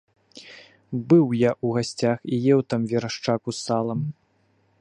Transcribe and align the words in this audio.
Быў 1.11 1.25
я 1.39 1.51
ў 1.53 1.67
гасцях 1.77 2.17
і 2.33 2.41
еў 2.57 2.67
там 2.75 2.81
верашчаку 2.95 3.49
з 3.59 3.63
салам. 3.67 4.01